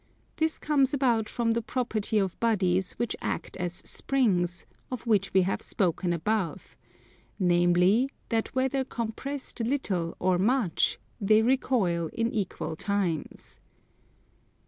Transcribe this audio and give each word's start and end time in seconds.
This 0.37 0.57
comes 0.57 0.95
about 0.95 1.29
from 1.29 1.51
the 1.51 1.61
property 1.61 2.17
of 2.17 2.39
bodies 2.39 2.93
which 2.93 3.15
act 3.21 3.55
as 3.57 3.83
springs, 3.85 4.65
of 4.89 5.05
which 5.05 5.31
we 5.31 5.43
have 5.43 5.61
spoken 5.61 6.11
above; 6.11 6.75
namely 7.37 8.09
that 8.29 8.55
whether 8.55 8.83
compressed 8.83 9.59
little 9.59 10.15
or 10.17 10.39
much 10.39 10.97
they 11.21 11.43
recoil 11.43 12.07
in 12.13 12.31
equal 12.31 12.75
times. 12.75 13.59